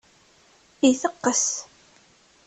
Iteqqes. 0.89 1.45